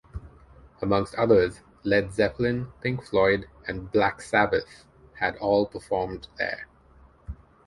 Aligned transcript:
Amongst 0.81 1.13
others, 1.13 1.59
Led 1.83 2.11
Zeppelin, 2.11 2.71
Pink 2.81 3.03
Floyd 3.03 3.47
and 3.67 3.91
Black 3.91 4.19
Sabbath 4.23 4.85
had 5.19 5.35
all 5.37 5.67
performed 5.67 6.27
there. 6.39 6.65